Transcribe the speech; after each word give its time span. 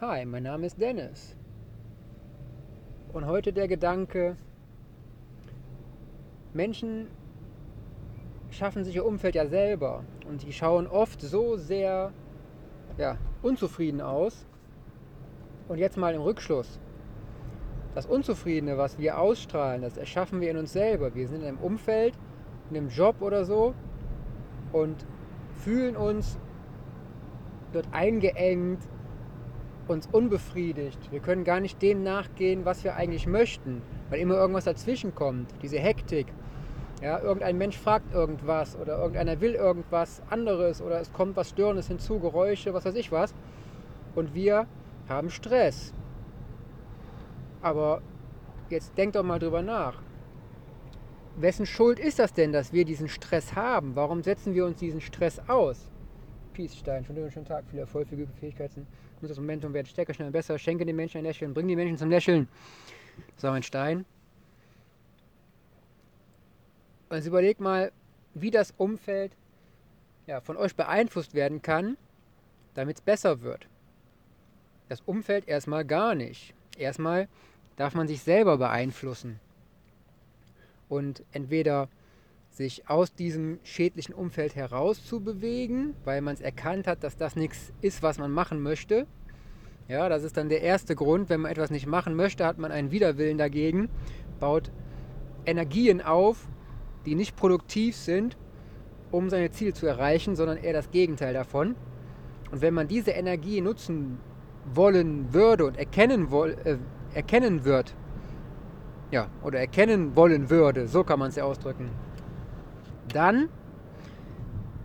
Hi, 0.00 0.24
mein 0.24 0.44
Name 0.44 0.64
ist 0.64 0.80
Dennis. 0.80 1.36
Und 3.12 3.26
heute 3.26 3.52
der 3.52 3.68
Gedanke, 3.68 4.34
Menschen 6.54 7.08
schaffen 8.48 8.82
sich 8.82 8.96
ihr 8.96 9.04
Umfeld 9.04 9.34
ja 9.34 9.46
selber 9.46 10.02
und 10.26 10.42
die 10.42 10.54
schauen 10.54 10.86
oft 10.86 11.20
so 11.20 11.58
sehr 11.58 12.14
ja, 12.96 13.18
unzufrieden 13.42 14.00
aus. 14.00 14.46
Und 15.68 15.76
jetzt 15.76 15.98
mal 15.98 16.14
im 16.14 16.22
Rückschluss. 16.22 16.80
Das 17.94 18.06
Unzufriedene, 18.06 18.78
was 18.78 18.98
wir 18.98 19.18
ausstrahlen, 19.18 19.82
das 19.82 19.98
erschaffen 19.98 20.40
wir 20.40 20.50
in 20.50 20.56
uns 20.56 20.72
selber. 20.72 21.14
Wir 21.14 21.28
sind 21.28 21.42
in 21.42 21.48
einem 21.48 21.58
Umfeld, 21.58 22.14
in 22.70 22.78
einem 22.78 22.88
Job 22.88 23.16
oder 23.20 23.44
so 23.44 23.74
und 24.72 25.04
fühlen 25.56 25.94
uns 25.94 26.38
dort 27.74 27.92
eingeengt, 27.92 28.80
uns 29.90 30.08
unbefriedigt. 30.10 31.10
Wir 31.10 31.20
können 31.20 31.44
gar 31.44 31.60
nicht 31.60 31.82
dem 31.82 32.02
nachgehen, 32.02 32.64
was 32.64 32.84
wir 32.84 32.94
eigentlich 32.94 33.26
möchten, 33.26 33.82
weil 34.08 34.20
immer 34.20 34.36
irgendwas 34.36 34.64
dazwischen 34.64 35.14
kommt. 35.14 35.50
Diese 35.62 35.78
Hektik. 35.78 36.28
Ja, 37.02 37.18
irgendein 37.18 37.58
Mensch 37.58 37.78
fragt 37.78 38.12
irgendwas 38.14 38.76
oder 38.76 38.98
irgendeiner 38.98 39.40
will 39.40 39.54
irgendwas 39.54 40.22
anderes 40.30 40.80
oder 40.80 41.00
es 41.00 41.12
kommt 41.12 41.36
was 41.36 41.48
Störendes 41.48 41.88
hinzu, 41.88 42.20
Geräusche, 42.20 42.72
was 42.72 42.84
weiß 42.84 42.94
ich 42.94 43.10
was. 43.10 43.34
Und 44.14 44.34
wir 44.34 44.66
haben 45.08 45.30
Stress. 45.30 45.92
Aber 47.62 48.00
jetzt 48.68 48.96
denkt 48.96 49.16
doch 49.16 49.22
mal 49.24 49.38
drüber 49.38 49.62
nach. 49.62 50.00
Wessen 51.36 51.66
Schuld 51.66 51.98
ist 51.98 52.18
das 52.18 52.32
denn, 52.32 52.52
dass 52.52 52.72
wir 52.72 52.84
diesen 52.84 53.08
Stress 53.08 53.54
haben? 53.54 53.96
Warum 53.96 54.22
setzen 54.22 54.54
wir 54.54 54.66
uns 54.66 54.78
diesen 54.78 55.00
Stress 55.00 55.40
aus? 55.48 55.90
Peace-Stein, 56.60 57.06
schon 57.06 57.16
schönen 57.30 57.46
Tag, 57.46 57.64
viel 57.70 57.78
Erfolg, 57.78 58.06
viele 58.06 58.26
gute 58.26 58.38
Fähigkeiten. 58.38 58.86
Nutze 59.16 59.28
das 59.28 59.38
Momentum, 59.38 59.72
werde 59.72 59.88
stärker, 59.88 60.12
schneller, 60.12 60.30
besser. 60.30 60.58
Schenke 60.58 60.84
den 60.84 60.94
Menschen 60.94 61.16
ein 61.16 61.24
Lächeln, 61.24 61.54
bring 61.54 61.66
die 61.66 61.74
Menschen 61.74 61.96
zum 61.96 62.10
Lächeln. 62.10 62.48
So, 63.38 63.48
mein 63.48 63.62
Stein. 63.62 64.04
Jetzt 67.10 67.26
überlegt 67.26 67.60
mal, 67.60 67.92
wie 68.34 68.50
das 68.50 68.74
Umfeld 68.76 69.32
ja, 70.26 70.42
von 70.42 70.58
euch 70.58 70.76
beeinflusst 70.76 71.32
werden 71.32 71.62
kann, 71.62 71.96
damit 72.74 72.98
es 72.98 73.02
besser 73.02 73.40
wird. 73.40 73.66
Das 74.90 75.00
Umfeld 75.00 75.48
erstmal 75.48 75.86
gar 75.86 76.14
nicht. 76.14 76.52
Erstmal 76.76 77.26
darf 77.76 77.94
man 77.94 78.06
sich 78.06 78.20
selber 78.20 78.58
beeinflussen. 78.58 79.40
Und 80.90 81.22
entweder 81.32 81.88
sich 82.50 82.88
aus 82.88 83.14
diesem 83.14 83.58
schädlichen 83.62 84.14
Umfeld 84.14 84.54
herauszubewegen, 84.54 85.94
weil 86.04 86.20
man 86.20 86.34
es 86.34 86.40
erkannt 86.40 86.86
hat, 86.86 87.04
dass 87.04 87.16
das 87.16 87.36
nichts 87.36 87.72
ist, 87.80 88.02
was 88.02 88.18
man 88.18 88.30
machen 88.30 88.60
möchte. 88.60 89.06
Ja, 89.88 90.08
das 90.08 90.24
ist 90.24 90.36
dann 90.36 90.48
der 90.48 90.62
erste 90.62 90.94
Grund. 90.94 91.28
Wenn 91.30 91.40
man 91.40 91.50
etwas 91.50 91.70
nicht 91.70 91.86
machen 91.86 92.14
möchte, 92.14 92.44
hat 92.44 92.58
man 92.58 92.70
einen 92.70 92.90
Widerwillen 92.90 93.38
dagegen, 93.38 93.88
baut 94.38 94.70
Energien 95.46 96.00
auf, 96.00 96.48
die 97.06 97.14
nicht 97.14 97.36
produktiv 97.36 97.96
sind, 97.96 98.36
um 99.10 99.30
seine 99.30 99.50
Ziele 99.50 99.72
zu 99.72 99.86
erreichen, 99.86 100.36
sondern 100.36 100.58
eher 100.58 100.72
das 100.72 100.90
Gegenteil 100.90 101.34
davon. 101.34 101.74
Und 102.50 102.62
wenn 102.62 102.74
man 102.74 102.88
diese 102.88 103.12
Energie 103.12 103.60
nutzen 103.60 104.18
wollen 104.74 105.32
würde 105.32 105.64
und 105.64 105.78
erkennen, 105.78 106.30
woll, 106.30 106.56
äh, 106.64 106.76
erkennen 107.14 107.64
wird, 107.64 107.94
ja, 109.10 109.28
oder 109.42 109.58
erkennen 109.58 110.14
wollen 110.14 110.50
würde, 110.50 110.86
so 110.86 111.02
kann 111.02 111.18
man 111.18 111.30
es 111.30 111.36
ja 111.36 111.44
ausdrücken, 111.44 111.90
dann 113.12 113.48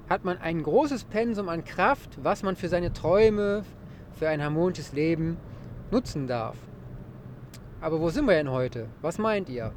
hat 0.10 0.24
man 0.24 0.38
ein 0.38 0.62
großes 0.62 1.06
Pensum 1.06 1.50
an 1.50 1.64
Kraft, 1.64 2.24
was 2.24 2.44
man 2.44 2.56
für 2.56 2.70
seine 2.70 2.94
Träume, 2.94 3.64
für 4.14 4.30
ein 4.30 4.44
harmonisches 4.44 4.94
Leben 4.94 5.38
nutzen 5.92 6.28
darf. 6.28 6.58
Aber 7.82 8.00
wo 8.00 8.10
sind 8.10 8.26
wir 8.26 8.34
denn 8.36 8.52
heute? 8.52 8.88
Was 9.02 9.18
meint 9.18 9.50
ihr? 9.50 9.72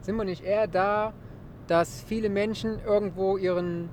Sind 0.00 0.16
wir 0.16 0.24
nicht 0.24 0.44
eher 0.44 0.66
da, 0.66 1.12
dass 1.66 2.02
viele 2.02 2.28
Menschen 2.28 2.78
irgendwo 2.84 3.36
ihren 3.36 3.88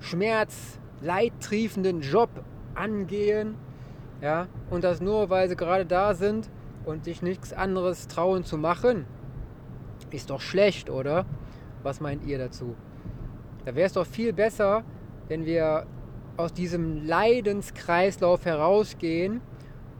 Schmerz, 0.00 0.78
leidtriefenden 1.00 2.00
Job 2.00 2.30
angehen, 2.74 3.54
ja, 4.20 4.46
und 4.70 4.84
das 4.84 5.00
nur, 5.00 5.30
weil 5.30 5.48
sie 5.48 5.56
gerade 5.56 5.84
da 5.84 6.14
sind 6.14 6.48
und 6.84 7.04
sich 7.04 7.22
nichts 7.22 7.52
anderes 7.52 8.08
trauen 8.08 8.44
zu 8.44 8.56
machen, 8.56 9.06
ist 10.10 10.30
doch 10.30 10.40
schlecht, 10.40 10.88
oder? 10.88 11.26
Was 11.86 12.00
meint 12.00 12.26
ihr 12.26 12.36
dazu? 12.36 12.74
Da 13.64 13.76
wäre 13.76 13.86
es 13.86 13.92
doch 13.92 14.04
viel 14.04 14.32
besser, 14.32 14.82
wenn 15.28 15.46
wir 15.46 15.86
aus 16.36 16.52
diesem 16.52 17.06
Leidenskreislauf 17.06 18.44
herausgehen 18.44 19.40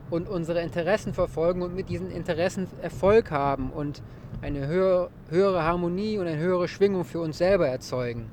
und 0.09 0.27
unsere 0.27 0.61
Interessen 0.61 1.13
verfolgen 1.13 1.61
und 1.61 1.73
mit 1.73 1.87
diesen 1.87 2.11
Interessen 2.11 2.67
Erfolg 2.81 3.31
haben 3.31 3.71
und 3.71 4.03
eine 4.41 4.67
höhere, 4.67 5.63
Harmonie 5.63 6.17
und 6.17 6.27
eine 6.27 6.37
höhere 6.37 6.67
Schwingung 6.67 7.05
für 7.05 7.21
uns 7.21 7.37
selber 7.37 7.69
erzeugen. 7.69 8.29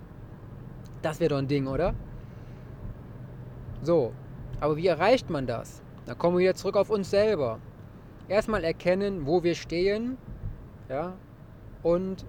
Das 1.02 1.20
wäre 1.20 1.30
doch 1.30 1.38
ein 1.38 1.46
Ding, 1.46 1.68
oder? 1.68 1.94
So, 3.82 4.14
aber 4.58 4.76
wie 4.76 4.88
erreicht 4.88 5.30
man 5.30 5.46
das? 5.46 5.80
Da 6.06 6.14
kommen 6.14 6.38
wir 6.38 6.42
wieder 6.42 6.56
zurück 6.56 6.76
auf 6.76 6.90
uns 6.90 7.08
selber. 7.08 7.60
Erstmal 8.26 8.64
erkennen, 8.64 9.26
wo 9.26 9.44
wir 9.44 9.54
stehen, 9.54 10.18
ja, 10.88 11.12
und 11.84 12.26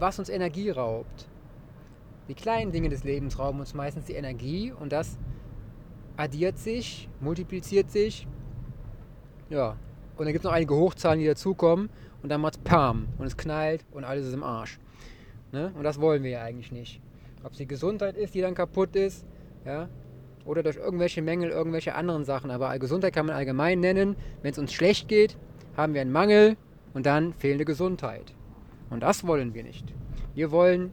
was 0.00 0.18
uns 0.18 0.28
Energie 0.28 0.70
raubt. 0.70 1.28
Die 2.28 2.34
kleinen 2.34 2.72
Dinge 2.72 2.88
des 2.88 3.04
Lebens 3.04 3.38
rauben 3.38 3.60
uns 3.60 3.74
meistens 3.74 4.06
die 4.06 4.14
Energie 4.14 4.72
und 4.72 4.92
das 4.92 5.18
addiert 6.16 6.58
sich, 6.58 7.08
multipliziert 7.20 7.90
sich. 7.90 8.26
Ja, 9.48 9.76
und 10.16 10.26
dann 10.26 10.32
gibt 10.32 10.44
es 10.44 10.48
noch 10.48 10.52
einige 10.52 10.74
Hochzahlen, 10.74 11.18
die 11.18 11.26
dazukommen 11.26 11.90
und 12.22 12.28
dann 12.28 12.40
macht 12.40 12.56
es 12.56 12.60
Pam 12.60 13.08
und 13.18 13.26
es 13.26 13.36
knallt 13.36 13.84
und 13.90 14.04
alles 14.04 14.26
ist 14.26 14.34
im 14.34 14.42
Arsch. 14.42 14.78
Ne? 15.52 15.72
Und 15.76 15.82
das 15.82 16.00
wollen 16.00 16.22
wir 16.22 16.30
ja 16.30 16.42
eigentlich 16.42 16.70
nicht. 16.70 17.00
Ob 17.42 17.52
es 17.52 17.58
die 17.58 17.66
Gesundheit 17.66 18.16
ist, 18.16 18.34
die 18.34 18.40
dann 18.40 18.54
kaputt 18.54 18.94
ist, 18.94 19.24
ja, 19.64 19.88
oder 20.44 20.62
durch 20.62 20.76
irgendwelche 20.76 21.22
Mängel, 21.22 21.50
irgendwelche 21.50 21.94
anderen 21.94 22.24
Sachen. 22.24 22.50
Aber 22.50 22.78
Gesundheit 22.78 23.14
kann 23.14 23.26
man 23.26 23.36
allgemein 23.36 23.80
nennen. 23.80 24.16
Wenn 24.42 24.52
es 24.52 24.58
uns 24.58 24.72
schlecht 24.72 25.08
geht, 25.08 25.36
haben 25.76 25.94
wir 25.94 26.00
einen 26.00 26.12
Mangel 26.12 26.56
und 26.94 27.06
dann 27.06 27.34
fehlende 27.34 27.64
Gesundheit. 27.64 28.34
Und 28.90 29.00
das 29.00 29.26
wollen 29.26 29.54
wir 29.54 29.62
nicht. 29.62 29.94
Wir 30.34 30.50
wollen 30.50 30.92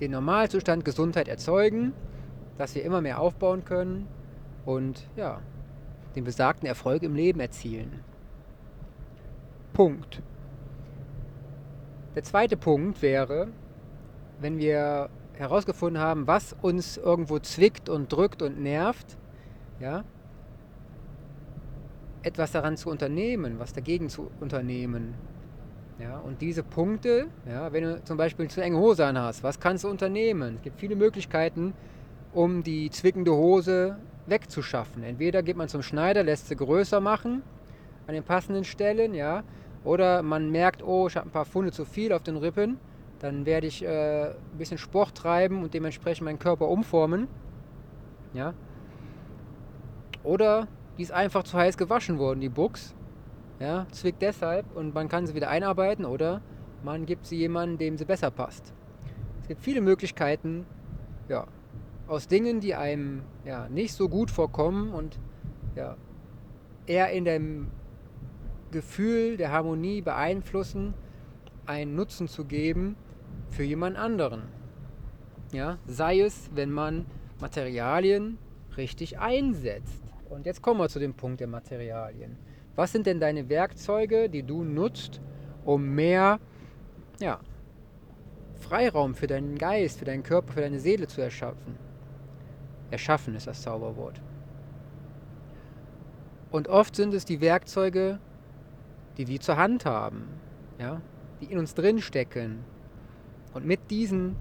den 0.00 0.12
Normalzustand 0.12 0.84
Gesundheit 0.84 1.28
erzeugen, 1.28 1.92
dass 2.58 2.74
wir 2.74 2.84
immer 2.84 3.00
mehr 3.00 3.20
aufbauen 3.20 3.64
können 3.64 4.06
und 4.64 5.06
ja, 5.16 5.40
den 6.14 6.24
besagten 6.24 6.66
Erfolg 6.66 7.02
im 7.02 7.14
Leben 7.14 7.40
erzielen. 7.40 8.00
Punkt. 9.72 10.22
Der 12.14 12.22
zweite 12.22 12.56
Punkt 12.56 13.02
wäre, 13.02 13.48
wenn 14.40 14.58
wir 14.58 15.10
herausgefunden 15.34 16.02
haben, 16.02 16.26
was 16.26 16.54
uns 16.60 16.96
irgendwo 16.96 17.38
zwickt 17.38 17.88
und 17.88 18.12
drückt 18.12 18.42
und 18.42 18.60
nervt, 18.60 19.16
ja, 19.78 20.04
etwas 22.22 22.52
daran 22.52 22.76
zu 22.76 22.90
unternehmen, 22.90 23.58
was 23.58 23.72
dagegen 23.72 24.08
zu 24.10 24.30
unternehmen. 24.40 25.14
Ja, 26.00 26.18
und 26.18 26.40
diese 26.40 26.62
Punkte, 26.62 27.26
ja, 27.46 27.70
wenn 27.72 27.84
du 27.84 28.02
zum 28.04 28.16
Beispiel 28.16 28.48
zu 28.48 28.62
enge 28.62 28.78
Hose 28.78 29.04
an 29.04 29.18
hast, 29.18 29.42
was 29.42 29.60
kannst 29.60 29.84
du 29.84 29.88
unternehmen? 29.88 30.56
Es 30.56 30.62
gibt 30.62 30.80
viele 30.80 30.96
Möglichkeiten, 30.96 31.74
um 32.32 32.62
die 32.62 32.88
zwickende 32.90 33.32
Hose 33.32 33.98
wegzuschaffen. 34.26 35.02
Entweder 35.02 35.42
geht 35.42 35.56
man 35.56 35.68
zum 35.68 35.82
Schneider, 35.82 36.22
lässt 36.22 36.48
sie 36.48 36.56
größer 36.56 37.00
machen 37.00 37.42
an 38.06 38.14
den 38.14 38.24
passenden 38.24 38.64
Stellen, 38.64 39.12
ja, 39.12 39.42
oder 39.84 40.22
man 40.22 40.50
merkt, 40.50 40.82
oh, 40.82 41.06
ich 41.06 41.16
habe 41.16 41.28
ein 41.28 41.32
paar 41.32 41.44
Funde 41.44 41.70
zu 41.70 41.84
viel 41.84 42.12
auf 42.14 42.22
den 42.22 42.38
Rippen, 42.38 42.78
dann 43.18 43.44
werde 43.44 43.66
ich 43.66 43.84
äh, 43.84 44.30
ein 44.30 44.58
bisschen 44.58 44.78
Sport 44.78 45.14
treiben 45.14 45.62
und 45.62 45.74
dementsprechend 45.74 46.24
meinen 46.24 46.38
Körper 46.38 46.68
umformen, 46.68 47.28
ja. 48.32 48.54
Oder 50.22 50.66
die 50.96 51.02
ist 51.02 51.12
einfach 51.12 51.42
zu 51.42 51.58
heiß 51.58 51.76
gewaschen 51.76 52.18
worden, 52.18 52.40
die 52.40 52.48
Buchs, 52.48 52.94
ja, 53.60 53.86
zwickt 53.92 54.22
deshalb 54.22 54.74
und 54.74 54.94
man 54.94 55.08
kann 55.08 55.26
sie 55.26 55.34
wieder 55.34 55.50
einarbeiten 55.50 56.04
oder 56.04 56.40
man 56.82 57.06
gibt 57.06 57.26
sie 57.26 57.36
jemandem, 57.36 57.78
dem 57.78 57.98
sie 57.98 58.06
besser 58.06 58.30
passt. 58.30 58.72
Es 59.42 59.48
gibt 59.48 59.60
viele 59.60 59.82
Möglichkeiten, 59.82 60.66
ja, 61.28 61.46
aus 62.08 62.26
Dingen, 62.26 62.60
die 62.60 62.74
einem 62.74 63.22
ja, 63.44 63.68
nicht 63.68 63.92
so 63.92 64.08
gut 64.08 64.30
vorkommen 64.30 64.92
und 64.92 65.20
ja, 65.76 65.96
eher 66.86 67.10
in 67.10 67.24
dem 67.24 67.68
Gefühl 68.72 69.36
der 69.36 69.52
Harmonie 69.52 70.00
beeinflussen, 70.00 70.94
einen 71.66 71.94
Nutzen 71.94 72.28
zu 72.28 72.46
geben 72.46 72.96
für 73.50 73.62
jemand 73.62 73.96
anderen. 73.96 74.42
Ja, 75.52 75.78
sei 75.86 76.20
es, 76.20 76.50
wenn 76.54 76.70
man 76.70 77.06
Materialien 77.40 78.38
richtig 78.76 79.18
einsetzt. 79.18 80.02
Und 80.28 80.46
jetzt 80.46 80.62
kommen 80.62 80.80
wir 80.80 80.88
zu 80.88 81.00
dem 81.00 81.14
Punkt 81.14 81.40
der 81.40 81.48
Materialien. 81.48 82.36
Was 82.80 82.92
sind 82.92 83.04
denn 83.04 83.20
deine 83.20 83.50
Werkzeuge, 83.50 84.30
die 84.30 84.42
du 84.42 84.64
nutzt, 84.64 85.20
um 85.66 85.94
mehr 85.94 86.40
ja, 87.20 87.38
Freiraum 88.58 89.14
für 89.14 89.26
deinen 89.26 89.58
Geist, 89.58 89.98
für 89.98 90.06
deinen 90.06 90.22
Körper, 90.22 90.54
für 90.54 90.62
deine 90.62 90.80
Seele 90.80 91.06
zu 91.06 91.20
erschaffen? 91.20 91.76
Erschaffen 92.90 93.34
ist 93.34 93.46
das 93.46 93.60
Zauberwort. 93.60 94.22
Und 96.50 96.68
oft 96.68 96.96
sind 96.96 97.12
es 97.12 97.26
die 97.26 97.42
Werkzeuge, 97.42 98.18
die 99.18 99.28
wir 99.28 99.40
zur 99.40 99.58
Hand 99.58 99.84
haben, 99.84 100.24
ja, 100.78 101.02
die 101.42 101.52
in 101.52 101.58
uns 101.58 101.74
drin 101.74 102.00
stecken. 102.00 102.64
Und 103.52 103.66
mit 103.66 103.90
diesen 103.90 104.36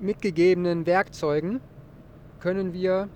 mitgegebenen 0.00 0.86
Werkzeugen 0.86 1.60
können 2.40 2.72
wir 2.72 3.10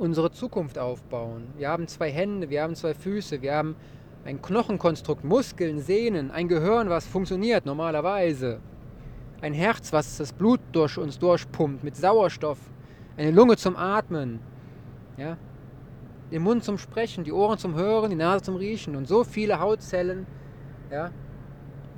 unsere 0.00 0.30
Zukunft 0.30 0.78
aufbauen. 0.78 1.48
Wir 1.58 1.68
haben 1.68 1.86
zwei 1.86 2.10
Hände, 2.10 2.48
wir 2.48 2.62
haben 2.62 2.74
zwei 2.74 2.94
Füße, 2.94 3.42
wir 3.42 3.54
haben 3.54 3.76
ein 4.24 4.40
Knochenkonstrukt, 4.40 5.24
Muskeln, 5.24 5.80
Sehnen, 5.80 6.30
ein 6.30 6.48
Gehirn, 6.48 6.88
was 6.88 7.06
funktioniert 7.06 7.66
normalerweise. 7.66 8.60
Ein 9.42 9.52
Herz, 9.52 9.92
was 9.92 10.16
das 10.16 10.32
Blut 10.32 10.60
durch 10.72 10.96
uns 10.96 11.18
durchpumpt 11.18 11.84
mit 11.84 11.96
Sauerstoff. 11.96 12.58
Eine 13.16 13.30
Lunge 13.30 13.56
zum 13.58 13.76
Atmen. 13.76 14.40
Ja? 15.18 15.36
Den 16.30 16.42
Mund 16.42 16.64
zum 16.64 16.78
Sprechen, 16.78 17.24
die 17.24 17.32
Ohren 17.32 17.58
zum 17.58 17.74
Hören, 17.74 18.10
die 18.10 18.16
Nase 18.16 18.44
zum 18.44 18.56
Riechen 18.56 18.96
und 18.96 19.06
so 19.06 19.22
viele 19.22 19.60
Hautzellen. 19.60 20.26
Ja? 20.90 21.10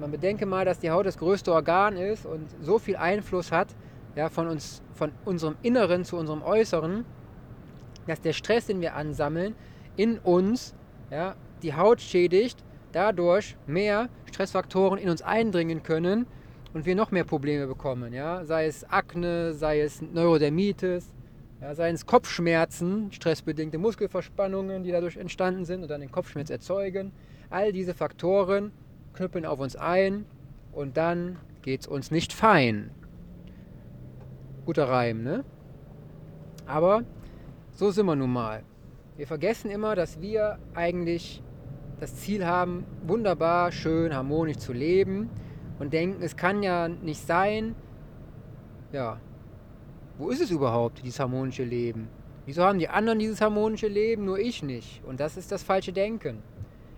Man 0.01 0.11
bedenke 0.11 0.45
mal, 0.45 0.65
dass 0.65 0.81
die 0.81 0.91
Haut 0.91 1.07
das 1.07 1.19
größte 1.19 1.53
Organ 1.53 1.97
ist 1.97 2.27
und 2.27 2.49
so 2.61 2.81
viel 2.81 2.97
Einfluss 2.97 3.53
hat 3.53 3.69
ja, 4.17 4.29
von, 4.29 4.49
uns, 4.49 4.83
von 4.95 5.13
unserem 5.25 5.55
Inneren 5.63 6.05
zu 6.05 6.17
unserem 6.17 6.43
Äußeren, 6.43 7.05
dass 8.07 8.21
der 8.21 8.33
Stress, 8.33 8.67
den 8.67 8.81
wir 8.81 8.95
ansammeln, 8.95 9.55
in 9.97 10.19
uns 10.19 10.75
ja, 11.11 11.37
die 11.63 11.75
Haut 11.75 12.01
schädigt, 12.01 12.63
dadurch 12.93 13.57
mehr 13.67 14.09
Stressfaktoren 14.27 14.99
in 14.99 15.09
uns 15.09 15.23
eindringen 15.23 15.83
können 15.83 16.27
und 16.75 16.87
wir 16.87 16.95
noch 16.95 17.11
mehr 17.11 17.25
Probleme 17.25 17.67
bekommen. 17.67 18.13
Ja? 18.13 18.45
Sei 18.45 18.67
es 18.67 18.85
Akne, 18.85 19.53
sei 19.53 19.81
es 19.81 20.03
Neurodermitis, 20.03 21.13
ja, 21.61 21.75
seien 21.77 21.95
es 21.95 22.07
Kopfschmerzen, 22.07 23.13
stressbedingte 23.13 23.79
Muskelverspannungen, 23.79 24.83
die 24.83 24.91
dadurch 24.91 25.17
entstanden 25.17 25.65
sind 25.65 25.83
und 25.83 25.89
dann 25.89 26.01
den 26.01 26.11
Kopfschmerz 26.11 26.51
erzeugen. 26.51 27.13
All 27.51 27.73
diese 27.73 27.95
Faktoren 27.95 28.73
knüppeln 29.15 29.47
auf 29.47 29.61
uns 29.61 29.77
ein 29.77 30.25
und 30.73 30.97
dann 30.97 31.39
geht 31.63 31.83
es 31.83 31.87
uns 31.87 32.11
nicht 32.11 32.33
fein. 32.33 32.91
Guter 34.65 34.89
Reim, 34.89 35.23
ne? 35.23 35.45
Aber 36.67 37.05
so 37.75 37.91
sind 37.91 38.07
wir 38.07 38.17
nun 38.17 38.33
mal. 38.33 38.63
Wir 39.17 39.27
vergessen 39.27 39.71
immer, 39.71 39.95
dass 39.97 40.21
wir 40.21 40.59
eigentlich 40.75 41.43
das 42.01 42.17
Ziel 42.17 42.47
haben, 42.47 42.85
wunderbar, 43.07 43.73
schön, 43.73 44.15
harmonisch 44.15 44.59
zu 44.59 44.73
leben 44.73 45.31
und 45.79 45.93
denken, 45.93 46.23
es 46.23 46.37
kann 46.37 46.63
ja 46.63 46.89
nicht 46.89 47.27
sein, 47.27 47.75
ja, 48.93 49.21
wo 50.19 50.29
ist 50.29 50.43
es 50.43 50.51
überhaupt, 50.51 51.03
dieses 51.03 51.19
harmonische 51.19 51.65
Leben? 51.65 52.09
Wieso 52.45 52.65
haben 52.65 52.79
die 52.79 52.89
anderen 52.89 53.19
dieses 53.19 53.41
harmonische 53.41 53.89
Leben, 53.89 54.25
nur 54.25 54.39
ich 54.39 54.63
nicht? 54.63 55.03
Und 55.05 55.21
das 55.21 55.37
ist 55.37 55.51
das 55.53 55.63
falsche 55.63 55.93
Denken. 55.93 56.43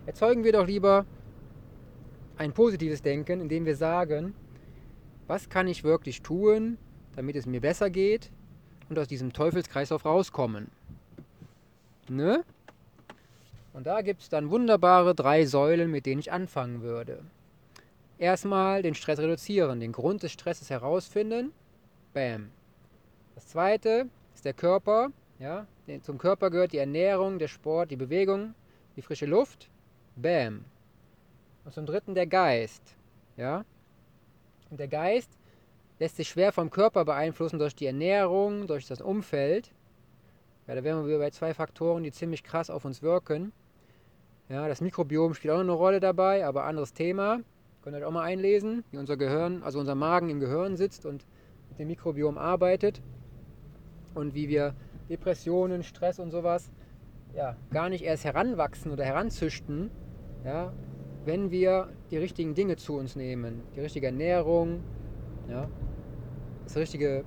Erzeugen 0.05 0.43
wir 0.43 0.51
doch 0.51 0.67
lieber 0.67 1.05
ein 2.37 2.51
positives 2.51 3.01
Denken, 3.01 3.39
indem 3.39 3.65
wir 3.65 3.75
sagen, 3.75 4.33
was 5.27 5.47
kann 5.47 5.67
ich 5.67 5.83
wirklich 5.83 6.21
tun, 6.21 6.77
damit 7.15 7.35
es 7.35 7.45
mir 7.45 7.61
besser 7.61 7.89
geht 7.89 8.31
und 8.89 8.99
aus 8.99 9.07
diesem 9.07 9.33
Teufelskreislauf 9.33 10.05
rauskommen. 10.05 10.69
Ne? 12.09 12.43
Und 13.73 13.87
da 13.87 14.01
gibt 14.01 14.21
es 14.21 14.29
dann 14.29 14.51
wunderbare 14.51 15.15
drei 15.15 15.45
Säulen, 15.45 15.91
mit 15.91 16.05
denen 16.05 16.19
ich 16.19 16.31
anfangen 16.31 16.81
würde. 16.81 17.23
Erstmal 18.17 18.81
den 18.81 18.95
Stress 18.95 19.19
reduzieren, 19.19 19.79
den 19.79 19.91
Grund 19.91 20.23
des 20.23 20.31
Stresses 20.31 20.69
herausfinden. 20.69 21.51
Bam. 22.13 22.49
Das 23.33 23.47
zweite 23.49 24.07
ist 24.33 24.45
der 24.45 24.53
Körper. 24.53 25.09
Ja? 25.39 25.67
Zum 26.03 26.17
Körper 26.17 26.49
gehört 26.49 26.71
die 26.71 26.77
Ernährung, 26.77 27.39
der 27.39 27.49
Sport, 27.49 27.91
die 27.91 27.97
Bewegung, 27.97 28.55
die 28.95 29.01
frische 29.01 29.25
Luft. 29.25 29.69
Bam. 30.15 30.63
Und 31.65 31.73
zum 31.73 31.85
dritten 31.85 32.15
der 32.15 32.27
Geist. 32.27 32.95
Ja? 33.35 33.65
Und 34.69 34.79
der 34.79 34.87
Geist 34.87 35.29
lässt 35.99 36.17
sich 36.17 36.29
schwer 36.29 36.51
vom 36.51 36.69
Körper 36.69 37.05
beeinflussen 37.05 37.59
durch 37.59 37.75
die 37.75 37.85
Ernährung, 37.85 38.67
durch 38.67 38.87
das 38.87 39.01
Umfeld. 39.01 39.71
Ja, 40.67 40.75
da 40.75 40.83
wären 40.83 41.07
wir 41.07 41.19
bei 41.19 41.29
zwei 41.29 41.53
Faktoren, 41.53 42.03
die 42.03 42.11
ziemlich 42.11 42.43
krass 42.43 42.69
auf 42.69 42.85
uns 42.85 43.01
wirken. 43.01 43.53
Ja, 44.49 44.67
das 44.67 44.81
Mikrobiom 44.81 45.33
spielt 45.33 45.53
auch 45.53 45.57
noch 45.57 45.63
eine 45.63 45.71
Rolle 45.71 45.99
dabei, 45.99 46.45
aber 46.45 46.65
anderes 46.65 46.93
Thema. 46.93 47.39
Könnt 47.83 47.95
ihr 47.95 47.99
euch 47.99 48.05
auch 48.05 48.11
mal 48.11 48.23
einlesen, 48.23 48.83
wie 48.91 48.97
unser 48.97 49.17
Gehirn, 49.17 49.63
also 49.63 49.79
unser 49.79 49.95
Magen 49.95 50.29
im 50.29 50.39
Gehirn 50.39 50.75
sitzt 50.75 51.05
und 51.05 51.25
mit 51.69 51.79
dem 51.79 51.87
Mikrobiom 51.87 52.37
arbeitet 52.37 53.01
und 54.15 54.33
wie 54.33 54.49
wir 54.49 54.75
Depressionen, 55.09 55.83
Stress 55.83 56.19
und 56.19 56.31
sowas 56.31 56.71
ja, 57.35 57.55
gar 57.71 57.89
nicht 57.89 58.03
erst 58.03 58.23
heranwachsen 58.23 58.91
oder 58.91 59.03
heranzüchten, 59.03 59.91
ja, 60.43 60.73
wenn 61.25 61.51
wir 61.51 61.89
die 62.11 62.17
richtigen 62.17 62.55
Dinge 62.55 62.77
zu 62.77 62.95
uns 62.95 63.15
nehmen. 63.15 63.61
Die 63.75 63.81
richtige 63.81 64.07
Ernährung, 64.07 64.83
ja, 65.49 65.67
das 66.63 66.77
richtige 66.77 67.23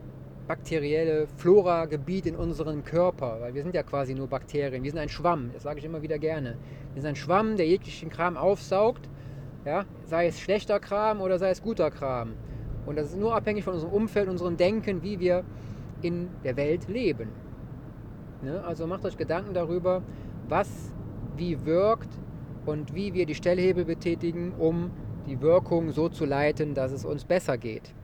bakterielle 0.46 1.26
Flora-Gebiet 1.36 2.26
in 2.26 2.34
unserem 2.34 2.82
Körper, 2.82 3.38
weil 3.40 3.54
wir 3.54 3.62
sind 3.62 3.74
ja 3.74 3.82
quasi 3.82 4.14
nur 4.14 4.28
Bakterien. 4.28 4.82
Wir 4.82 4.90
sind 4.90 5.00
ein 5.00 5.10
Schwamm, 5.10 5.50
das 5.52 5.62
sage 5.62 5.78
ich 5.78 5.84
immer 5.84 6.00
wieder 6.00 6.18
gerne. 6.18 6.56
Wir 6.94 7.02
sind 7.02 7.10
ein 7.10 7.16
Schwamm, 7.16 7.56
der 7.56 7.66
jeglichen 7.66 8.08
Kram 8.08 8.36
aufsaugt, 8.36 9.08
ja, 9.66 9.84
sei 10.06 10.26
es 10.26 10.40
schlechter 10.40 10.80
Kram 10.80 11.20
oder 11.20 11.38
sei 11.38 11.50
es 11.50 11.62
guter 11.62 11.90
Kram. 11.90 12.32
Und 12.86 12.96
das 12.96 13.08
ist 13.10 13.18
nur 13.18 13.36
abhängig 13.36 13.64
von 13.64 13.74
unserem 13.74 13.92
Umfeld, 13.92 14.28
unserem 14.28 14.56
Denken, 14.56 15.02
wie 15.02 15.20
wir 15.20 15.44
in 16.00 16.30
der 16.44 16.56
Welt 16.56 16.88
leben. 16.88 17.28
Ne? 18.42 18.64
Also 18.64 18.86
macht 18.86 19.04
euch 19.04 19.18
Gedanken 19.18 19.52
darüber, 19.52 20.02
was 20.48 20.92
wie 21.36 21.66
wirkt 21.66 22.08
und 22.64 22.94
wie 22.94 23.12
wir 23.12 23.26
die 23.26 23.34
Stellhebel 23.34 23.84
betätigen, 23.84 24.52
um 24.58 24.90
die 25.26 25.40
Wirkung 25.42 25.90
so 25.92 26.08
zu 26.08 26.24
leiten, 26.24 26.74
dass 26.74 26.92
es 26.92 27.04
uns 27.04 27.24
besser 27.24 27.58
geht. 27.58 27.94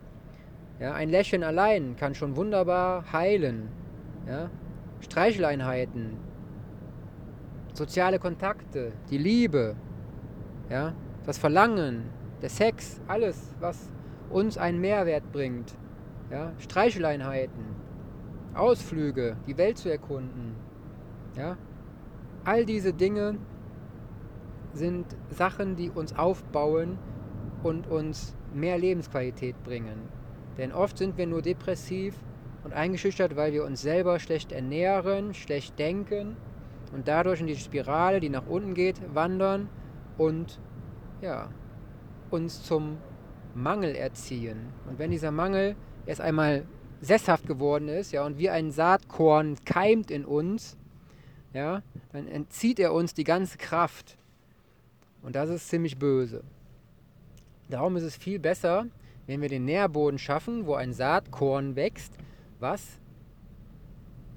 Ja, 0.81 0.93
ein 0.95 1.09
Lächeln 1.09 1.45
allein 1.45 1.97
kann 1.97 2.15
schon 2.15 2.37
wunderbar 2.37 3.13
heilen. 3.13 3.69
Ja? 4.27 4.51
Streicheleinheiten, 5.01 6.17
soziale 7.73 8.19
Kontakte, 8.19 8.93
die 9.11 9.19
Liebe, 9.19 9.77
ja? 10.71 10.95
das 11.27 11.39
Verlangen, 11.39 12.05
der 12.43 12.49
Sex, 12.49 13.01
alles, 13.07 13.55
was 13.61 13.91
uns 14.31 14.59
einen 14.59 14.81
Mehrwert 14.81 15.31
bringt. 15.31 15.77
Ja? 16.31 16.53
Streicheleinheiten, 16.59 17.65
Ausflüge, 18.55 19.37
die 19.47 19.57
Welt 19.57 19.79
zu 19.79 19.91
erkunden. 19.91 20.57
Ja? 21.37 21.57
All 22.45 22.65
diese 22.65 22.93
Dinge 22.93 23.37
sind 24.73 25.07
Sachen, 25.31 25.77
die 25.77 25.91
uns 25.91 26.17
aufbauen 26.17 26.99
und 27.63 27.87
uns 27.87 28.35
mehr 28.53 28.77
Lebensqualität 28.77 29.63
bringen. 29.63 30.24
Denn 30.59 30.73
oft 30.73 30.99
sind 30.99 31.17
wir 31.17 31.27
nur 31.27 31.43
depressiv 31.43 32.15
und 32.63 32.73
eingeschüchtert, 32.73 33.37
weil 33.37 33.53
wir 33.53 33.65
uns 33.65 33.83
selber 33.83 34.19
schlecht 34.19 34.53
ernähren, 34.53 35.35
schlecht 35.35 35.79
denken 35.79 36.37
und 36.93 37.09
dadurch 37.09 37.41
in 37.41 37.47
die 37.47 37.57
Spirale, 37.57 38.21
die 38.21 38.29
nach 38.29 38.47
unten 38.47 38.75
geht, 38.75 39.01
wandern 39.15 39.69
und 40.17 40.61
ja, 41.21 41.51
uns 42.31 42.63
zum 42.63 42.99
Mangel 43.55 43.95
erziehen. 43.95 44.59
Und 44.89 44.99
wenn 44.99 45.11
dieser 45.11 45.31
Mangel 45.31 45.77
erst 46.07 46.21
einmal 46.21 46.65
sesshaft 47.01 47.47
geworden 47.47 47.89
ist, 47.89 48.13
ja, 48.13 48.25
und 48.25 48.39
wie 48.39 48.51
ein 48.51 48.71
Saatkorn 48.71 49.57
keimt 49.65 50.11
in 50.11 50.25
uns, 50.25 50.77
ja, 51.53 51.83
dann 52.13 52.27
entzieht 52.27 52.79
er 52.81 52.93
uns 52.93 53.15
die 53.15 53.25
ganze 53.25 53.59
Kraft. 53.59 54.17
Und 55.23 55.37
das 55.37 55.51
ist 55.51 55.69
ziemlich 55.69 55.99
böse. 55.99 56.43
Darum 57.71 57.97
ist 57.97 58.03
es 58.03 58.17
viel 58.17 58.39
besser, 58.39 58.87
wenn 59.27 59.41
wir 59.41 59.49
den 59.49 59.65
Nährboden 59.65 60.19
schaffen, 60.19 60.67
wo 60.67 60.75
ein 60.75 60.93
Saatkorn 60.93 61.77
wächst, 61.77 62.17
was 62.61 62.99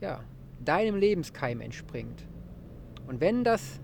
ja, 0.02 0.22
deinem 0.64 0.96
Lebenskeim 0.96 1.62
entspringt. 1.62 2.26
Und 3.08 3.22
wenn 3.22 3.44
das, 3.44 3.82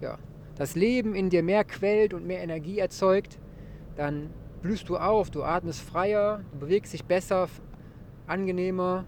ja, 0.00 0.18
das 0.56 0.76
Leben 0.76 1.14
in 1.14 1.30
dir 1.30 1.42
mehr 1.42 1.64
quält 1.64 2.14
und 2.14 2.26
mehr 2.26 2.42
Energie 2.42 2.78
erzeugt, 2.78 3.38
dann 3.96 4.30
blühst 4.62 4.88
du 4.88 4.96
auf, 4.96 5.30
du 5.30 5.42
atmest 5.42 5.80
freier, 5.80 6.42
du 6.52 6.58
bewegst 6.60 6.92
dich 6.92 7.04
besser, 7.04 7.48
angenehmer, 8.26 9.04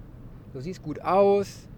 du 0.53 0.61
siehst 0.61 0.83
gut 0.83 1.01
aus, 1.01 1.69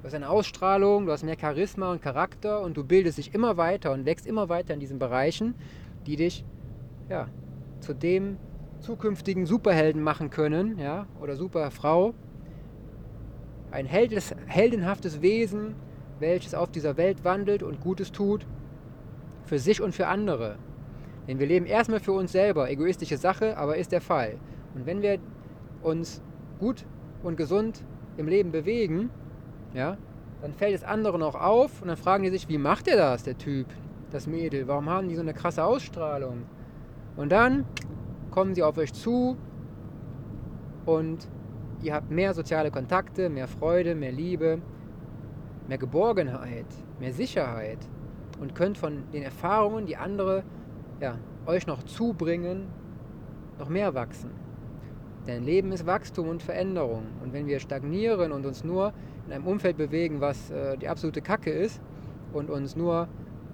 du 0.00 0.06
hast 0.06 0.14
eine 0.14 0.30
Ausstrahlung, 0.30 1.06
du 1.06 1.12
hast 1.12 1.22
mehr 1.22 1.38
Charisma 1.38 1.92
und 1.92 2.00
Charakter 2.00 2.62
und 2.62 2.76
du 2.76 2.84
bildest 2.84 3.18
dich 3.18 3.34
immer 3.34 3.56
weiter 3.56 3.92
und 3.92 4.06
wächst 4.06 4.26
immer 4.26 4.48
weiter 4.48 4.74
in 4.74 4.80
diesen 4.80 4.98
Bereichen, 4.98 5.54
die 6.06 6.16
dich 6.16 6.44
ja, 7.08 7.28
zu 7.80 7.94
dem 7.94 8.38
zukünftigen 8.86 9.46
Superhelden 9.46 10.00
machen 10.00 10.30
können, 10.30 10.78
ja, 10.78 11.06
oder 11.20 11.34
Superfrau. 11.34 12.14
Ein 13.72 13.84
heldes, 13.84 14.34
heldenhaftes 14.46 15.22
Wesen, 15.22 15.74
welches 16.20 16.54
auf 16.54 16.70
dieser 16.70 16.96
Welt 16.96 17.24
wandelt 17.24 17.64
und 17.64 17.80
Gutes 17.80 18.12
tut, 18.12 18.46
für 19.44 19.58
sich 19.58 19.82
und 19.82 19.92
für 19.92 20.06
andere. 20.06 20.56
Denn 21.26 21.40
wir 21.40 21.46
leben 21.46 21.66
erstmal 21.66 21.98
für 21.98 22.12
uns 22.12 22.30
selber, 22.30 22.70
egoistische 22.70 23.16
Sache, 23.16 23.56
aber 23.58 23.76
ist 23.76 23.90
der 23.90 24.00
Fall. 24.00 24.36
Und 24.74 24.86
wenn 24.86 25.02
wir 25.02 25.18
uns 25.82 26.22
gut 26.60 26.86
und 27.24 27.36
gesund 27.36 27.84
im 28.16 28.28
Leben 28.28 28.52
bewegen, 28.52 29.10
ja, 29.74 29.98
dann 30.42 30.52
fällt 30.54 30.76
es 30.76 30.84
anderen 30.84 31.24
auch 31.24 31.34
auf 31.34 31.82
und 31.82 31.88
dann 31.88 31.96
fragen 31.96 32.22
die 32.22 32.30
sich, 32.30 32.48
wie 32.48 32.58
macht 32.58 32.86
der 32.86 32.96
das, 32.96 33.24
der 33.24 33.36
Typ, 33.36 33.66
das 34.12 34.28
Mädel? 34.28 34.68
Warum 34.68 34.88
haben 34.88 35.08
die 35.08 35.16
so 35.16 35.22
eine 35.22 35.34
krasse 35.34 35.64
Ausstrahlung? 35.64 36.44
Und 37.16 37.32
dann 37.32 37.64
kommen 38.36 38.54
sie 38.54 38.62
auf 38.62 38.76
euch 38.76 38.92
zu 38.92 39.38
und 40.84 41.26
ihr 41.80 41.94
habt 41.94 42.10
mehr 42.10 42.34
soziale 42.34 42.70
Kontakte, 42.70 43.30
mehr 43.30 43.48
Freude, 43.48 43.94
mehr 43.94 44.12
Liebe, 44.12 44.58
mehr 45.66 45.78
Geborgenheit, 45.78 46.66
mehr 47.00 47.14
Sicherheit 47.14 47.78
und 48.38 48.54
könnt 48.54 48.76
von 48.76 49.04
den 49.14 49.22
Erfahrungen, 49.22 49.86
die 49.86 49.96
andere 49.96 50.44
ja, 51.00 51.18
euch 51.46 51.66
noch 51.66 51.82
zubringen, 51.84 52.66
noch 53.58 53.70
mehr 53.70 53.94
wachsen. 53.94 54.30
Denn 55.26 55.42
Leben 55.42 55.72
ist 55.72 55.86
Wachstum 55.86 56.28
und 56.28 56.42
Veränderung. 56.42 57.04
Und 57.22 57.32
wenn 57.32 57.46
wir 57.46 57.58
stagnieren 57.58 58.32
und 58.32 58.44
uns 58.44 58.62
nur 58.62 58.92
in 59.26 59.32
einem 59.32 59.46
Umfeld 59.46 59.78
bewegen, 59.78 60.20
was 60.20 60.50
äh, 60.50 60.76
die 60.76 60.88
absolute 60.88 61.22
Kacke 61.22 61.50
ist 61.50 61.80
und 62.34 62.50
uns 62.50 62.76
nur, 62.76 63.08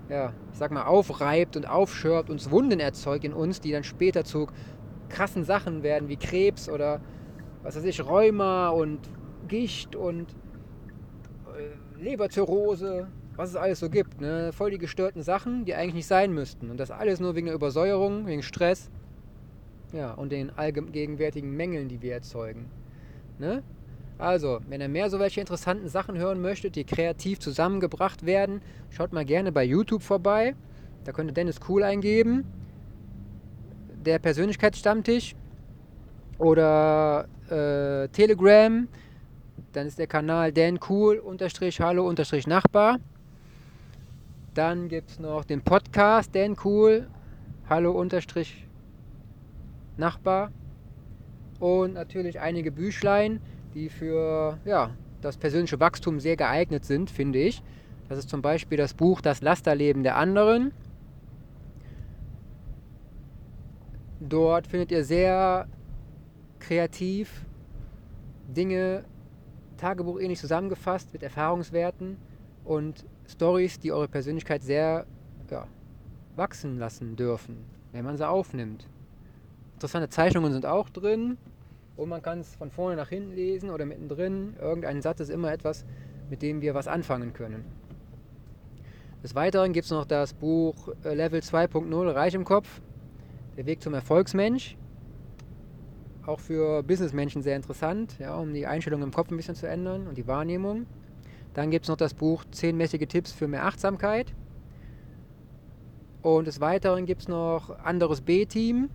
ja, 0.09 0.33
ich 0.53 0.59
sag 0.59 0.73
mal, 0.73 0.85
aufreibt 0.85 1.57
und 1.57 1.69
aufschürbt, 1.69 2.31
uns 2.31 2.51
Wunden 2.51 2.81
erzeugt 2.81 3.25
in 3.25 3.33
uns, 3.33 3.61
die 3.61 3.71
dann 3.71 3.85
später 3.85 4.25
zu 4.25 4.49
krassen 5.13 5.45
Sachen 5.45 5.83
werden, 5.83 6.09
wie 6.09 6.17
Krebs 6.17 6.69
oder 6.69 7.01
was 7.63 7.77
weiß 7.77 7.85
ich, 7.85 8.05
Rheuma 8.05 8.71
und 8.71 8.99
Gicht 9.47 9.95
und 9.95 10.35
äh, 11.57 12.03
Leberzirrhose, 12.03 13.07
was 13.37 13.51
es 13.51 13.57
alles 13.57 13.79
so 13.79 13.89
gibt. 13.89 14.21
Ne? 14.21 14.53
Voll 14.53 14.71
die 14.71 14.79
gestörten 14.79 15.23
Sachen, 15.23 15.65
die 15.65 15.75
eigentlich 15.75 15.95
nicht 15.95 16.07
sein 16.07 16.33
müssten. 16.33 16.71
Und 16.71 16.79
das 16.79 16.91
alles 16.91 17.21
nur 17.21 17.37
wegen 17.37 17.47
der 17.47 17.55
Übersäuerung, 17.55 18.27
wegen 18.27 18.43
Stress 18.43 18.91
ja, 19.93 20.13
und 20.13 20.33
den 20.33 20.51
allgegenwärtigen 20.51 21.55
Mängeln, 21.55 21.89
die 21.89 22.03
wir 22.03 22.15
erzeugen. 22.15 22.67
Ne? 23.39 23.63
Also, 24.19 24.61
wenn 24.69 24.81
ihr 24.81 24.89
mehr 24.89 25.11
so 25.11 25.19
welche 25.19 25.41
interessanten 25.41 25.89
Sachen 25.89 26.17
hören 26.17 26.41
möchtet, 26.41 26.77
die 26.77 26.85
kreativ 26.85 27.39
zusammengebracht 27.41 28.25
werden, 28.25 28.61
schaut 28.91 29.13
mal 29.13 29.25
gerne 29.25 29.53
bei 29.53 29.65
YouTube 29.65 30.03
vorbei. 30.03 30.55
Da 31.05 31.13
könnt 31.13 31.31
ihr 31.31 31.35
Dennis 31.35 31.61
Cool 31.69 31.83
eingeben. 31.83 32.45
Der 34.05 34.19
Persönlichkeitsstammtisch. 34.19 35.35
Oder 36.39 37.27
äh, 37.49 38.09
Telegram. 38.09 38.89
Dann 39.73 39.87
ist 39.87 39.99
der 39.99 40.07
Kanal 40.07 40.53
Dan 40.53 40.79
Cool 40.89 41.19
unterstrich 41.19 41.81
Hallo 41.81 42.07
unterstrich 42.09 42.47
Nachbar. 42.47 42.99
Dann 44.55 44.89
gibt 44.89 45.11
es 45.11 45.19
noch 45.19 45.45
den 45.45 45.63
Podcast 45.63 46.35
Dan 46.35 46.57
Cool 46.63 47.09
Hallo 47.69 47.93
unterstrich 47.93 48.67
Nachbar. 49.97 50.51
Und 51.61 51.95
natürlich 51.95 52.41
einige 52.41 52.73
Büchlein, 52.73 53.41
die 53.73 53.89
für 53.89 54.59
ja, 54.65 54.91
das 55.21 55.37
persönliche 55.37 55.79
Wachstum 55.79 56.19
sehr 56.19 56.37
geeignet 56.37 56.85
sind, 56.85 57.09
finde 57.09 57.39
ich. 57.39 57.63
Das 58.09 58.19
ist 58.19 58.29
zum 58.29 58.43
Beispiel 58.43 58.77
das 58.77 58.95
Buch 58.95 59.21
Das 59.21 59.43
Lasterleben 59.43 60.03
der 60.03 60.17
anderen. 60.17 60.73
Dort 64.29 64.69
findet 64.69 64.93
ihr 64.93 65.05
sehr 65.05 65.67
kreativ 66.61 67.45
Dinge 68.47 69.05
tagebuchähnlich 69.79 70.39
zusammengefasst 70.39 71.13
mit 71.13 71.25
Erfahrungswerten 71.25 72.17
und 72.65 73.05
Stories, 73.27 73.81
die 73.81 73.91
eure 73.91 74.07
Persönlichkeit 74.07 74.63
sehr 74.63 75.07
ja, 75.51 75.67
wachsen 76.37 76.79
lassen 76.79 77.17
dürfen, 77.17 77.65
wenn 77.91 78.05
man 78.05 78.17
sie 78.17 78.29
aufnimmt. 78.29 78.87
Interessante 79.75 80.09
Zeichnungen 80.09 80.53
sind 80.53 80.67
auch 80.67 80.89
drin 80.89 81.37
und 81.97 82.09
man 82.09 82.23
kann 82.23 82.39
es 82.41 82.55
von 82.55 82.71
vorne 82.71 82.95
nach 82.95 83.09
hinten 83.09 83.33
lesen 83.33 83.71
oder 83.71 83.85
mittendrin. 83.87 84.55
Irgendein 84.61 85.03
Satz 85.03 85.19
ist 85.19 85.31
immer 85.31 85.53
etwas, 85.53 85.85
mit 86.31 86.43
dem 86.43 86.61
wir 86.61 86.75
was 86.75 86.87
anfangen 86.87 87.33
können. 87.33 87.65
Des 89.25 89.35
Weiteren 89.35 89.73
gibt 89.73 89.87
es 89.87 89.91
noch 89.91 90.05
das 90.05 90.33
Buch 90.33 90.89
äh, 91.05 91.15
Level 91.15 91.41
2.0 91.41 92.15
Reich 92.15 92.35
im 92.35 92.45
Kopf, 92.45 92.81
der 93.57 93.67
Weg 93.67 93.83
zum 93.83 93.95
Erfolgsmensch. 93.95 94.77
Auch 96.25 96.41
für 96.41 96.83
Businessmenschen 96.83 97.43
sehr 97.43 97.57
interessant, 97.57 98.17
ja, 98.19 98.37
um 98.37 98.55
die 98.55 98.67
Einstellung 98.67 99.03
im 99.03 99.11
Kopf 99.11 99.31
ein 99.31 99.37
bisschen 99.37 99.57
zu 99.57 99.67
ändern 99.67 100.07
und 100.07 100.17
die 100.17 100.27
Wahrnehmung. 100.27 100.87
Dann 101.55 101.71
gibt 101.71 101.85
es 101.85 101.89
noch 101.89 101.97
das 101.97 102.15
Buch 102.15 102.45
10 102.51 102.77
mäßige 102.77 103.07
Tipps 103.09 103.33
für 103.33 103.49
mehr 103.49 103.67
Achtsamkeit. 103.67 104.33
Und 106.23 106.47
des 106.47 106.61
Weiteren 106.61 107.05
gibt 107.05 107.23
es 107.23 107.29
noch 107.29 107.77
anderes 107.81 108.21
B-Team, 108.21 108.89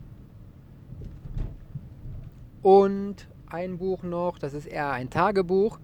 und 2.68 3.30
ein 3.46 3.78
Buch 3.78 4.04
noch, 4.04 4.40
das 4.40 4.54
ist 4.54 4.66
eher 4.66 4.92
ein 4.92 5.10
Tagebuch, 5.10 5.80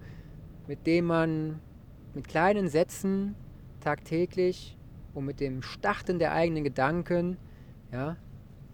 mit 0.66 0.86
dem 0.86 1.06
man 1.06 1.60
mit 2.12 2.28
kleinen 2.28 2.68
Sätzen 2.68 3.34
tagtäglich 3.80 4.76
und 5.14 5.24
mit 5.24 5.40
dem 5.40 5.62
Starten 5.62 6.18
der 6.18 6.32
eigenen 6.32 6.62
Gedanken, 6.62 7.38
ja, 7.90 8.16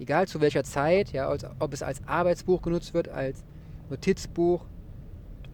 egal 0.00 0.26
zu 0.26 0.40
welcher 0.40 0.64
Zeit, 0.64 1.12
ja, 1.12 1.30
ob 1.58 1.72
es 1.72 1.82
als 1.82 2.00
Arbeitsbuch 2.06 2.62
genutzt 2.62 2.94
wird, 2.94 3.08
als 3.08 3.44
Notizbuch, 3.90 4.64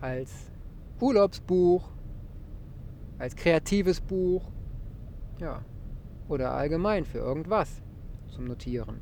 als 0.00 0.30
Urlaubsbuch, 1.00 1.90
als 3.18 3.34
kreatives 3.34 4.00
Buch, 4.00 4.44
ja, 5.40 5.62
oder 6.28 6.52
allgemein 6.52 7.04
für 7.04 7.18
irgendwas 7.18 7.82
zum 8.28 8.44
Notieren. 8.44 9.00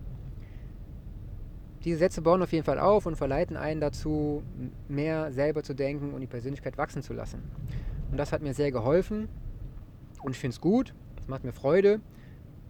Diese 1.85 1.99
Sätze 1.99 2.23
bauen 2.23 2.43
auf 2.43 2.53
jeden 2.53 2.65
Fall 2.65 2.79
auf 2.79 3.05
und 3.05 3.17
verleiten 3.17 3.59
einen 3.59 3.81
dazu, 3.81 4.43
mehr 4.89 5.31
selber 5.33 5.63
zu 5.63 5.75
denken 5.75 6.15
und 6.15 6.23
die 6.23 6.27
Persönlichkeit 6.27 6.79
wachsen 6.79 7.03
zu 7.03 7.13
lassen. 7.13 7.43
Und 8.11 8.17
das 8.17 8.33
hat 8.33 8.41
mir 8.41 8.55
sehr 8.55 8.73
geholfen 8.73 9.29
und 10.23 10.33
ich 10.33 10.39
finde 10.39 10.55
es 10.55 10.61
gut, 10.61 10.95
es 11.21 11.29
macht 11.29 11.45
mir 11.45 11.53
Freude 11.53 12.01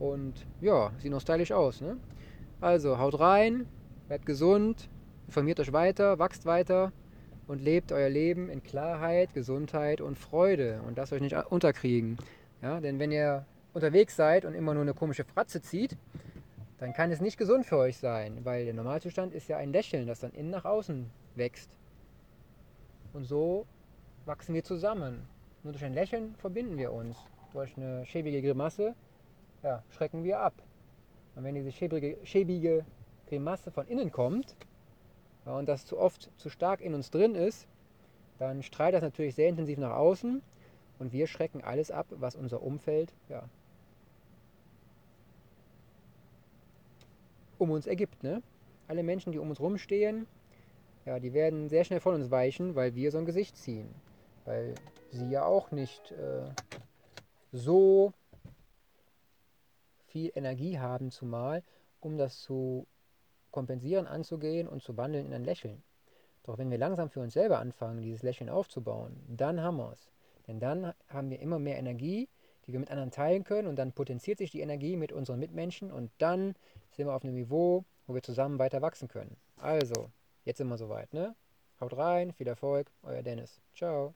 und 0.00 0.34
ja, 0.60 0.90
sieht 0.98 1.12
noch 1.12 1.20
stylisch 1.20 1.52
aus. 1.52 1.80
Ne? 1.80 1.96
Also 2.64 2.98
haut 2.98 3.20
rein, 3.20 3.66
bleibt 4.08 4.24
gesund, 4.24 4.88
informiert 5.26 5.60
euch 5.60 5.74
weiter, 5.74 6.18
wachst 6.18 6.46
weiter 6.46 6.92
und 7.46 7.60
lebt 7.60 7.92
euer 7.92 8.08
Leben 8.08 8.48
in 8.48 8.62
Klarheit, 8.62 9.34
Gesundheit 9.34 10.00
und 10.00 10.18
Freude 10.18 10.80
und 10.86 10.96
lasst 10.96 11.12
euch 11.12 11.20
nicht 11.20 11.36
unterkriegen. 11.50 12.16
Ja? 12.62 12.80
Denn 12.80 12.98
wenn 12.98 13.12
ihr 13.12 13.44
unterwegs 13.74 14.16
seid 14.16 14.46
und 14.46 14.54
immer 14.54 14.72
nur 14.72 14.80
eine 14.80 14.94
komische 14.94 15.24
Fratze 15.24 15.60
zieht, 15.60 15.98
dann 16.78 16.94
kann 16.94 17.10
es 17.10 17.20
nicht 17.20 17.36
gesund 17.36 17.66
für 17.66 17.76
euch 17.76 17.98
sein, 17.98 18.46
weil 18.46 18.64
der 18.64 18.72
Normalzustand 18.72 19.34
ist 19.34 19.46
ja 19.46 19.58
ein 19.58 19.70
Lächeln, 19.70 20.06
das 20.06 20.20
dann 20.20 20.32
innen 20.32 20.48
nach 20.48 20.64
außen 20.64 21.10
wächst. 21.34 21.76
Und 23.12 23.24
so 23.24 23.66
wachsen 24.24 24.54
wir 24.54 24.64
zusammen. 24.64 25.28
Nur 25.64 25.74
durch 25.74 25.84
ein 25.84 25.92
Lächeln 25.92 26.34
verbinden 26.36 26.78
wir 26.78 26.94
uns. 26.94 27.14
Durch 27.52 27.76
eine 27.76 28.06
schäbige 28.06 28.40
Grimasse 28.40 28.94
ja, 29.62 29.82
schrecken 29.90 30.24
wir 30.24 30.40
ab. 30.40 30.54
Und 31.34 31.44
wenn 31.44 31.54
diese 31.54 31.72
schäbige, 31.72 32.18
schäbige 32.24 32.84
Grimasse 33.26 33.70
von 33.70 33.86
innen 33.88 34.12
kommt 34.12 34.56
ja, 35.46 35.56
und 35.56 35.68
das 35.68 35.84
zu 35.84 35.98
oft 35.98 36.30
zu 36.36 36.48
stark 36.48 36.80
in 36.80 36.94
uns 36.94 37.10
drin 37.10 37.34
ist, 37.34 37.66
dann 38.38 38.62
strahlt 38.62 38.94
das 38.94 39.02
natürlich 39.02 39.34
sehr 39.34 39.48
intensiv 39.48 39.78
nach 39.78 39.94
außen 39.94 40.42
und 40.98 41.12
wir 41.12 41.26
schrecken 41.26 41.62
alles 41.62 41.90
ab, 41.90 42.06
was 42.10 42.36
unser 42.36 42.62
Umfeld 42.62 43.12
ja, 43.28 43.48
um 47.58 47.70
uns 47.70 47.86
ergibt. 47.86 48.22
Ne? 48.22 48.42
Alle 48.88 49.02
Menschen, 49.02 49.32
die 49.32 49.38
um 49.38 49.48
uns 49.48 49.60
rumstehen, 49.60 50.26
ja, 51.04 51.18
die 51.18 51.32
werden 51.32 51.68
sehr 51.68 51.84
schnell 51.84 52.00
von 52.00 52.14
uns 52.14 52.30
weichen, 52.30 52.74
weil 52.74 52.94
wir 52.94 53.10
so 53.10 53.18
ein 53.18 53.26
Gesicht 53.26 53.56
ziehen. 53.56 53.88
Weil 54.44 54.74
sie 55.10 55.28
ja 55.28 55.44
auch 55.44 55.70
nicht 55.70 56.12
äh, 56.12 56.48
so 57.52 58.12
viel 60.14 60.30
Energie 60.36 60.78
haben, 60.78 61.10
zumal, 61.10 61.64
um 61.98 62.16
das 62.16 62.38
zu 62.40 62.86
kompensieren, 63.50 64.06
anzugehen 64.06 64.68
und 64.68 64.80
zu 64.80 64.96
wandeln 64.96 65.26
in 65.26 65.34
ein 65.34 65.42
Lächeln. 65.42 65.82
Doch 66.44 66.56
wenn 66.56 66.70
wir 66.70 66.78
langsam 66.78 67.10
für 67.10 67.18
uns 67.18 67.34
selber 67.34 67.58
anfangen, 67.58 68.00
dieses 68.00 68.22
Lächeln 68.22 68.48
aufzubauen, 68.48 69.20
dann 69.26 69.60
haben 69.60 69.78
wir 69.78 69.90
es. 69.90 70.12
Denn 70.46 70.60
dann 70.60 70.92
haben 71.08 71.30
wir 71.30 71.40
immer 71.40 71.58
mehr 71.58 71.78
Energie, 71.78 72.28
die 72.64 72.72
wir 72.72 72.78
mit 72.78 72.92
anderen 72.92 73.10
teilen 73.10 73.42
können 73.42 73.66
und 73.66 73.76
dann 73.76 73.92
potenziert 73.92 74.38
sich 74.38 74.52
die 74.52 74.60
Energie 74.60 74.96
mit 74.96 75.10
unseren 75.10 75.40
Mitmenschen 75.40 75.90
und 75.90 76.12
dann 76.18 76.54
sind 76.92 77.06
wir 77.06 77.14
auf 77.14 77.24
einem 77.24 77.34
Niveau, 77.34 77.84
wo 78.06 78.14
wir 78.14 78.22
zusammen 78.22 78.60
weiter 78.60 78.82
wachsen 78.82 79.08
können. 79.08 79.36
Also, 79.56 80.10
jetzt 80.44 80.58
sind 80.58 80.68
wir 80.68 80.78
soweit, 80.78 81.12
ne? 81.12 81.34
Haut 81.80 81.96
rein, 81.96 82.32
viel 82.32 82.46
Erfolg, 82.46 82.92
euer 83.02 83.24
Dennis. 83.24 83.60
Ciao. 83.74 84.14